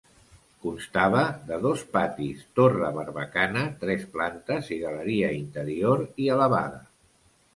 [0.65, 1.19] Constava
[1.49, 6.81] de dos patis, torre barbacana, tres plantes i galeria interior i elevada.